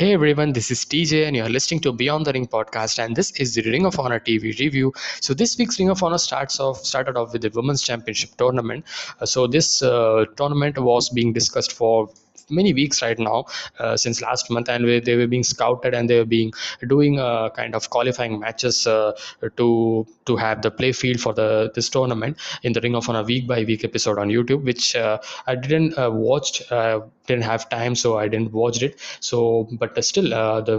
[0.00, 3.32] Hey everyone, this is TJ, and you're listening to Beyond the Ring podcast, and this
[3.32, 4.94] is the Ring of Honor TV review.
[5.20, 8.86] So this week's Ring of Honor starts off started off with the Women's Championship tournament.
[9.20, 12.08] Uh, so this uh, tournament was being discussed for
[12.50, 13.44] many weeks right now
[13.78, 16.52] uh, since last month and they were being scouted and they were being
[16.86, 19.12] doing a kind of qualifying matches uh,
[19.56, 23.16] to to have the play field for the this tournament in the ring of on
[23.16, 27.44] a week by week episode on youtube which uh, i didn't uh, watch uh, didn't
[27.44, 28.98] have time so i didn't watch it.
[29.20, 30.28] So but still
[30.68, 30.76] the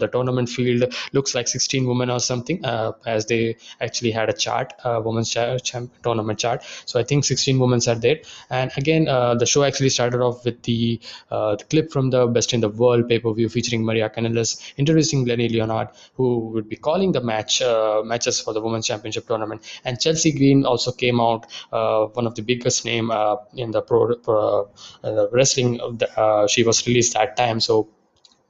[0.00, 2.64] the tournament field looks like 16 women or something
[3.06, 6.62] as they actually had a chart women's cha- champ- tournament chart.
[6.84, 8.18] So i think 16 women are there.
[8.50, 12.52] And again the show actually started off with the uh, the clip from the Best
[12.52, 17.20] in the World pay-per-view featuring Maria Kanellis introducing Glennie Leonard, who would be calling the
[17.20, 19.62] match uh, matches for the Women's Championship tournament.
[19.84, 23.82] And Chelsea Green also came out, uh, one of the biggest name uh, in the
[23.82, 24.70] pro, pro
[25.02, 25.76] uh, wrestling.
[25.76, 27.88] The, she was released that time, so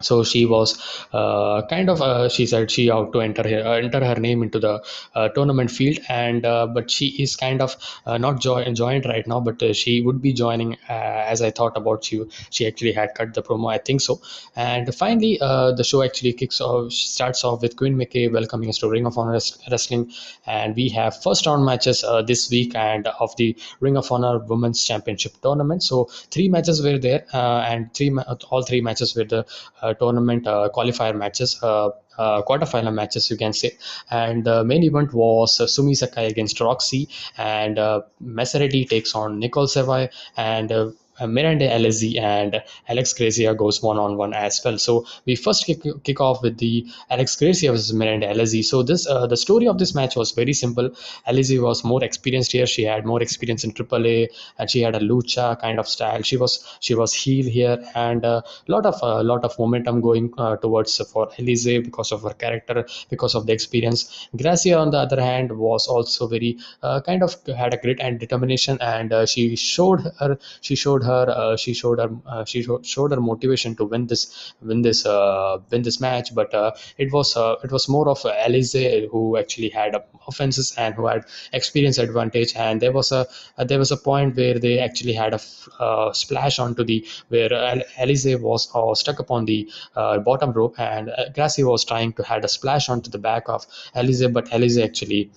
[0.04, 0.70] so she was
[1.12, 4.42] uh, kind of uh, she said she ought to enter her uh, enter her name
[4.42, 4.74] into the
[5.14, 9.26] uh, tournament field and uh, but she is kind of uh, not jo- joined right
[9.26, 13.32] now but she would be joining as i thought about she she actually had cut
[13.34, 14.20] the promo i think so.
[14.56, 18.88] And finally the show actually kicks off starts off with quinn mckay welcoming us to
[18.88, 19.38] ring of honor
[19.70, 20.12] wrestling.
[20.46, 24.84] And we have first round matches this week and of the ring of honor women's
[24.84, 25.82] championship tournament.
[25.82, 28.10] So three matches were there and three
[28.50, 29.46] all three matches were the
[29.94, 33.76] tournament uh, qualifier matches uh, uh, quarterfinal matches, you can say.
[34.10, 39.38] And the main event was uh, Sumie Sakai against Rok-C, and uh, Mazzerati takes on
[39.38, 44.60] Nicole Savoy, and uh, uh, Miranda Alizé and Alex Gracia goes one on one as
[44.64, 44.78] well.
[44.78, 48.64] So we first kick, kick off with the Alex Gracia versus Miranda Alizé.
[48.64, 50.90] So this uh, the story of this match was very simple.
[51.28, 52.66] Alizé was more experienced here.
[52.66, 56.22] She had more experience in AAA and she had a lucha kind of style.
[56.22, 59.56] She was she was heel here and a uh, lot of a uh, lot of
[59.58, 64.28] momentum going uh, towards for Alizé because of her character, because of the experience.
[64.36, 68.18] Gracia on the other hand was also very uh, kind of had a grit and
[68.18, 73.10] determination and she showed her she showed her uh, she showed her uh, she showed
[73.12, 76.34] her motivation to win this win this uh, win this match.
[76.34, 80.74] But uh, it was uh, it was more of uh, Alizé who actually had offenses
[80.76, 82.54] and who had experience advantage.
[82.56, 83.26] And there was a
[83.58, 87.50] there was a point where they actually had a splash onto the where
[87.98, 90.78] Alizé was stuck upon the bottom rope.
[90.78, 94.84] And Gracie was trying to had a splash onto the back of Alizé but Alizé
[94.84, 95.30] actually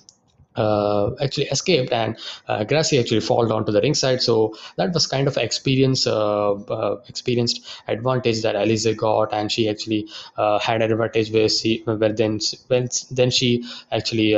[0.57, 4.21] uh, actually escaped and uh, Gracie actually fall down to the ringside.
[4.21, 9.69] So that was kind of experience, uh, uh experienced advantage that Alizé got, and she
[9.69, 10.07] actually
[10.37, 14.35] uh, had an advantage where she, where then when then she actually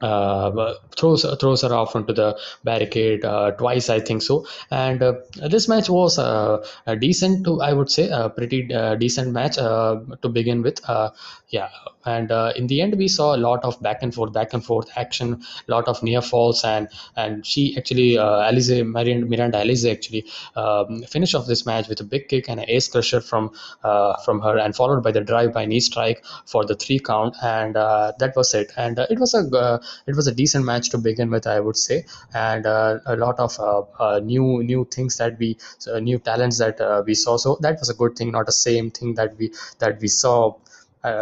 [0.00, 4.46] uh, throws throws her off onto the barricade uh, twice, I think so.
[4.70, 5.14] And uh,
[5.50, 9.56] this match was uh, a decent to I would say a pretty uh, decent match
[9.56, 10.80] to begin with.
[11.48, 11.70] yeah,
[12.04, 14.88] and in the end we saw a lot of back and forth, back and forth
[14.96, 20.26] action, a lot of near falls, and and she actually Alizé Miranda, Miranda Alizé actually
[20.56, 23.50] um, finished off this match with a big kick and an ace crusher from
[24.24, 27.74] from her, and followed by the drive by knee strike for the three count, and
[27.74, 28.72] that was it.
[28.76, 32.06] And it was a it was a decent match to begin with, I would say,
[32.34, 35.58] and uh, a lot of uh, uh, new new things that we
[36.00, 37.36] new talents that we saw.
[37.36, 40.54] So that was a good thing, not the same thing that we that we saw.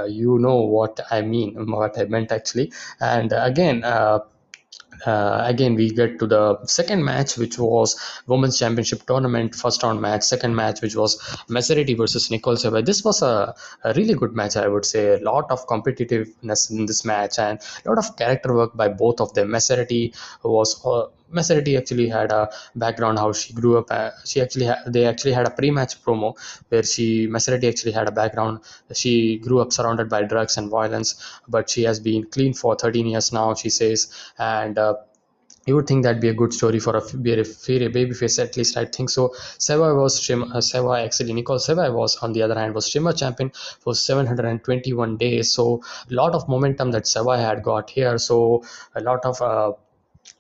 [0.09, 3.83] you know what I mean, what I meant actually, and again
[5.05, 7.97] uh, again we get to the second match which was
[8.27, 11.19] women's championship tournament first round match second match which was
[11.49, 15.15] Mazzerati versus Nicole Savoy this was a, a, really good match I would say.
[15.15, 19.21] A lot of competitiveness in this match and a lot of character work by both
[19.21, 19.49] of them.
[19.49, 23.87] Mazzerati was uh, Mazzerati actually had a background how she grew up.
[23.91, 26.37] Uh, she actually ha- they actually had a pre-match promo
[26.69, 28.61] where she Mazzerati actually had a background.
[28.95, 33.07] She grew up surrounded by drugs and violence, but she has been clean for 13
[33.07, 33.55] years now.
[33.55, 34.95] She says, and uh,
[35.67, 38.77] you would think that'd be a good story for a, a, baby face at least
[38.77, 39.35] I think so.
[39.59, 43.13] Savoy was Shima, uh, Savoy actually Nicole Savoy was on the other hand was Shimmer
[43.13, 43.51] champion
[43.81, 45.53] for 721 days.
[45.53, 48.17] So a lot of momentum that Savoy had got here.
[48.19, 48.63] So
[48.95, 49.73] a lot of uh,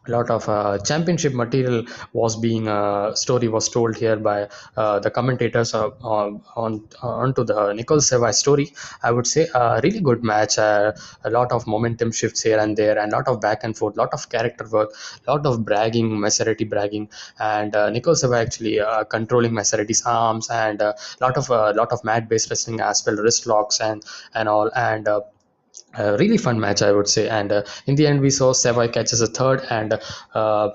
[0.06, 4.98] a lot of uh, championship material was being uh, story was told here by uh,
[5.00, 8.72] the commentators uh, on on onto the Nicole Savoy story.
[9.02, 10.58] I would say a really good match.
[10.58, 10.92] Uh,
[11.24, 13.96] a lot of momentum shifts here and there, and a lot of back and forth,
[13.96, 14.90] a lot of character work,
[15.26, 20.48] a lot of bragging, Mazzerati bragging, and uh, Nicole Savoy actually uh, controlling Mazzerati's arms,
[20.50, 24.02] and a lot of a lot of mat based wrestling as well, wrist locks and
[24.34, 25.08] and all, and
[25.94, 27.28] a really fun match, I would say.
[27.28, 29.98] And uh, in the end, we saw Savoy catches a third and
[30.34, 30.68] uh,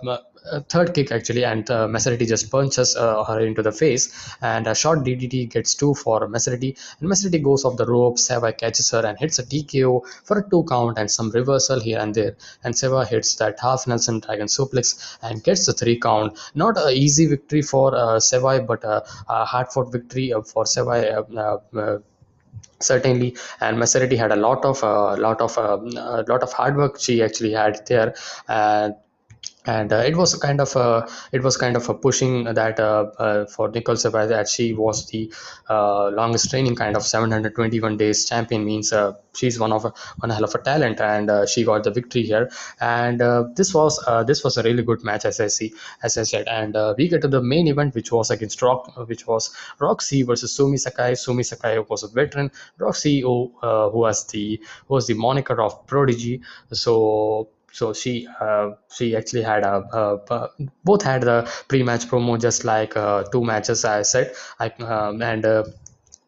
[0.70, 4.36] third kick actually, and uh, Mazzerati just punches uh, her into the face.
[4.42, 8.18] And a short DDT gets two for Mazzerati, and Mazzerati goes off the rope.
[8.18, 12.00] Savoy catches her and hits a TKO for a two count and some reversal here
[12.00, 12.36] and there.
[12.64, 16.38] And Savoy hits that half Nelson Dragon suplex and gets the three count.
[16.56, 20.66] Not an easy victory for uh, Savoy, but a, a hard fought victory uh, for
[20.66, 21.02] Savoy.
[22.90, 26.44] Uh, uh, certainly and Mazzerati had a lot of uh, lot of uh, a lot
[26.44, 28.16] of hard work she actually had there.
[28.48, 28.96] And
[29.66, 33.12] and uh, it was kind of a, it was kind of a pushing that uh,
[33.20, 35.32] uh, for Nicole Savoy that she was the
[35.70, 40.32] uh, longest training kind of 721 days champion means uh, she's one of a, one
[40.32, 42.50] hell of a talent and uh, she got the victory here.
[42.80, 43.20] And
[43.56, 46.48] this was this was a really good match as I see as I said.
[46.48, 50.58] And we get to the main event which was against Rock which was Rok-C versus
[50.58, 51.12] Sumie Sakai.
[51.12, 52.52] Sumie Sakai was a veteran.
[52.78, 56.42] Rok-C who, who was the who was the moniker of prodigy.
[56.72, 60.50] So so she uh, she actually had a, a, a,
[60.84, 64.34] both had the pre-match promo just like uh, two matches I said.
[64.60, 65.64] I, um, and uh,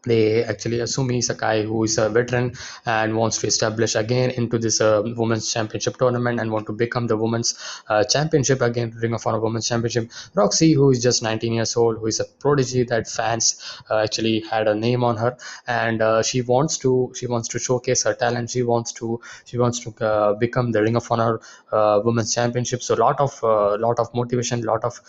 [0.05, 2.53] they actually assume he's a guy who is a veteran
[2.85, 7.07] and wants to establish again into this uh, women's championship tournament and want to become
[7.07, 7.55] the women's
[7.87, 10.11] uh, championship again ring of honor women's championship.
[10.33, 14.41] Rok-C who is just 19 years old who is a prodigy that fans uh, actually
[14.41, 15.37] had a name on her.
[15.67, 18.49] And uh, she wants to she wants to showcase her talent.
[18.49, 21.39] She wants to she wants to uh, become the ring of honor
[21.71, 22.83] uh, women's championship.
[22.83, 24.99] So a lot of lot of motivation lot of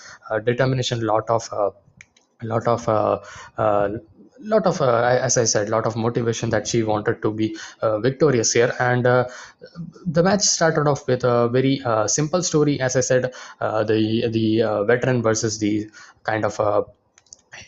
[0.44, 1.48] determination lot of
[2.44, 3.18] a lot of uh,
[3.58, 3.88] uh,
[4.52, 7.98] lot of uh, as i said lot of motivation that she wanted to be uh,
[7.98, 8.72] victorious here.
[8.78, 9.28] And uh,
[10.06, 12.80] the match started off with a very simple story.
[12.80, 15.90] As i said the the veteran versus the
[16.22, 16.60] kind of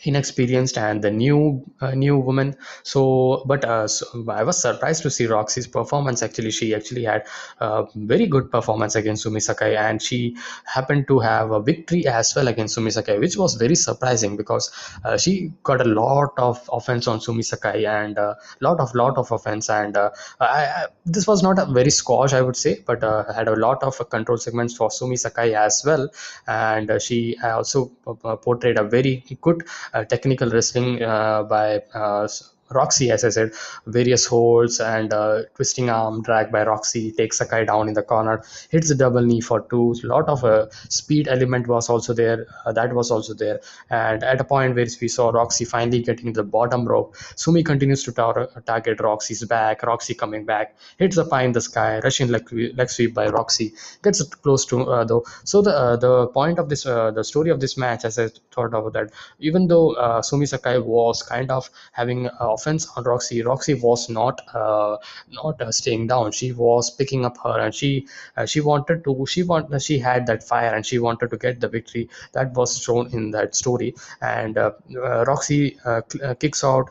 [0.03, 2.55] inexperienced and the new uh, new woman.
[2.83, 6.23] So but uh, so i was surprised to see rok-c's performance.
[6.23, 7.25] Actually she actually had
[7.59, 10.35] a very good performance against sumie sakai and she
[10.65, 14.71] happened to have a victory as well against sumie sakai which was very surprising because
[15.05, 18.93] uh, she got a lot of offense on sumie sakai and a uh, lot of
[18.95, 19.69] lot of offense.
[19.69, 20.09] And uh,
[20.39, 23.55] I, I, this was not a very squash i would say but uh, had a
[23.55, 26.09] lot of control segments for sumie sakai as well.
[26.47, 27.85] And she also
[28.45, 29.63] portrayed a very good
[30.05, 32.27] technical wrestling uh, by uh,
[32.69, 33.53] Rok-C, as I said,
[33.85, 38.43] various holds and uh, twisting arm drag by Rok-C takes Sakai down in the corner,
[38.69, 39.95] hits the double knee for two.
[40.03, 42.47] A lot of uh, speed element was also there.
[42.65, 43.61] Uh, that was also there.
[43.89, 48.03] And at a point where we saw Rok-C finally getting the bottom rope, Sumie continues
[48.03, 49.83] to tar- target Rok-C's back.
[49.83, 53.73] Rok-C coming back, hits the pie in the sky, Russian leg, sweep by Rok-C,
[54.03, 55.23] gets close to uh, though.
[55.43, 58.29] So the uh, the point of this, uh, the story of this match, as I
[58.51, 63.41] thought of that, even though Sumie Sakai was kind of having offense on Rok-C.
[63.49, 64.97] Rok-C was not uh,
[65.39, 66.31] not uh, staying down.
[66.31, 69.25] She was picking up her, and she uh, she wanted to.
[69.35, 72.09] She want she had that fire, and she wanted to get the victory.
[72.33, 73.93] That was shown in that story.
[74.21, 76.01] And uh, uh, Rok-C uh,
[76.39, 76.89] kicks out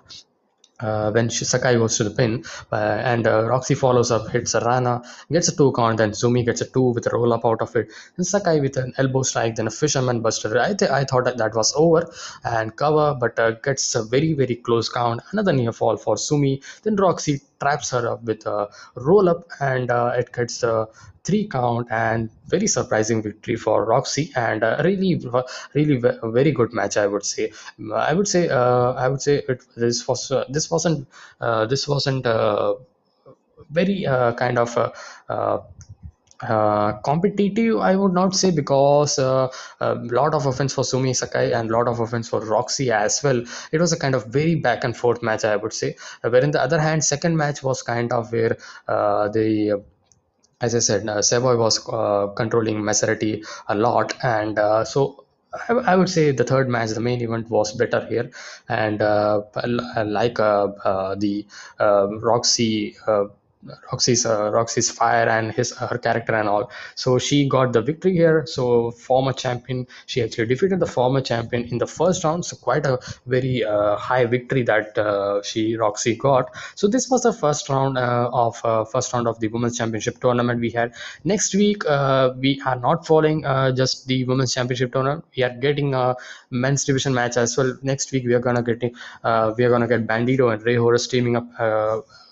[0.80, 4.60] uh, when Sakai goes to the pin, uh, and uh, Rok-C follows up, hits a
[4.60, 7.62] Rana, gets a two count, then Sumie gets a two with a roll up out
[7.62, 10.58] of it, and Sakai with an elbow strike, then a fisherman buster.
[10.58, 12.10] I, th- I thought that, that was over
[12.44, 15.20] and cover, but uh, gets a very, very close count.
[15.32, 19.90] Another near fall for Sumie, then Rok-C traps her up with a roll up, and
[19.90, 20.88] uh, it gets a
[21.24, 25.20] three count and very surprising victory for Rok-C and really
[25.74, 27.52] really very good match I would say.
[27.92, 31.08] I would say uh, I would say it this was uh, this wasn't
[31.68, 32.26] this wasn't
[33.70, 34.04] very
[34.36, 34.76] kind of
[36.42, 39.48] uh, competitive i would not say because uh,
[39.80, 43.22] a lot of offense for sumie sakai and a lot of offense for rok-c as
[43.22, 43.42] well.
[43.72, 45.96] It was a kind of very back and forth match i would say.
[46.20, 48.56] Where in the other hand second match was kind of where
[48.88, 49.82] uh, the
[50.60, 55.26] as I said, uh, Savoy was uh, controlling Mazzerati a lot, and uh, so
[55.68, 58.30] I, would say the third match, the main event, was better here,
[58.68, 59.42] and uh,
[60.04, 61.46] like uh, uh, the
[61.78, 62.96] Rok-C
[63.90, 66.70] Rok-C's uh, Rok-C's fire and his uh, her character and all.
[66.94, 68.44] So she got the victory here.
[68.46, 72.44] So former champion, she actually defeated the former champion in the first round.
[72.44, 76.50] So quite a very uh, high victory that uh, she Rok-C got.
[76.74, 80.20] So this was the first round uh, of uh, first round of the women's championship
[80.20, 80.94] tournament we had.
[81.24, 83.42] Next week we are not following
[83.74, 85.24] just the women's championship tournament.
[85.36, 86.16] We are getting a
[86.50, 87.76] men's division match as well.
[87.82, 91.36] Next week we are gonna get we are gonna get Bandido and Rey Horus teaming
[91.36, 91.46] up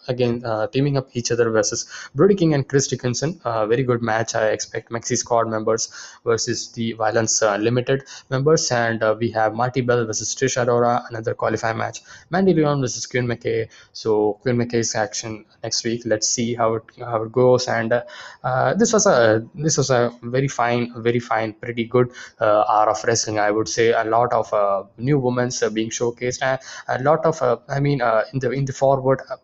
[0.09, 3.41] again uh, teaming up each other versus Brody King and Chris Dickinson.
[3.45, 4.35] Uh, very good match.
[4.35, 5.89] I expect MexiSquad members
[6.25, 11.09] versus the Violence uh, Limited members, and uh, we have Marti Belle versus Trish Adora,
[11.09, 12.03] another qualifying match.
[12.31, 13.69] Mandy Leon versus Quinn McKay.
[13.93, 16.03] So Quinn McKay's action next week.
[16.05, 17.69] Let's see how it how it goes.
[17.69, 22.91] And uh, this was a this was a very fine, very fine, pretty good hour
[22.91, 23.39] of wrestling.
[23.39, 26.59] I would say a lot of new women being showcased and
[26.89, 28.01] a lot of I mean
[28.33, 29.37] in the in the forward uh,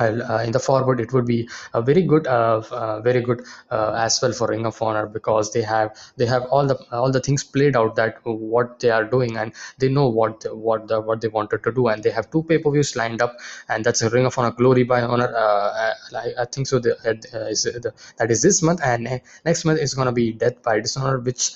[0.00, 4.18] in the forward it would be a very good uh, uh, very good uh, as
[4.22, 7.44] well for ring of honor because they have they have all the all the things
[7.44, 11.28] played out that what they are doing and they know what what the what they
[11.28, 13.36] wanted to do and they have two pay-per-views lined up
[13.68, 16.96] and that's a ring of honor glory by honor uh, I, I, think so the,
[17.06, 20.62] uh, is the, that is this month and next month is going to be death
[20.62, 21.52] by dishonor which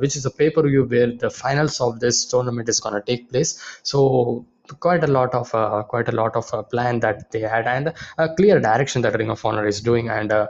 [0.00, 3.80] which is a pay-per-view where the finals of this tournament is going to take place.
[3.82, 4.46] So
[4.80, 7.92] quite a lot of uh, quite a lot of uh, plan that they had and
[8.18, 10.46] a clear direction that ring of honor is doing and uh,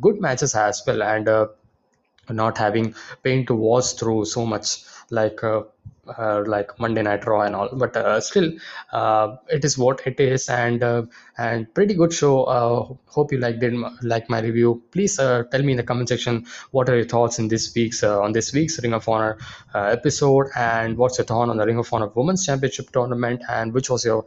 [0.00, 1.46] good matches as well and uh,
[2.28, 4.78] not having pain to watch through so much
[5.10, 5.62] like uh,
[6.18, 8.52] uh, like Monday Night Raw and all, but uh, still,
[8.92, 11.02] uh, it is what it is, and uh,
[11.38, 12.44] and pretty good show.
[12.44, 14.82] Uh, hope you liked it, like my review.
[14.90, 18.02] Please uh, tell me in the comment section what are your thoughts in this week's
[18.02, 19.38] on this week's Ring of Honor
[19.74, 23.90] episode, and what's your thought on the Ring of Honor Women's Championship tournament, and which
[23.90, 24.24] was your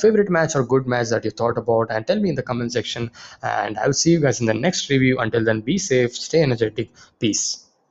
[0.00, 2.72] favorite match or good match that you thought about, and tell me in the comment
[2.72, 3.10] section.
[3.42, 5.18] And I will see you guys in the next review.
[5.18, 7.69] Until then, be safe, stay energetic, peace.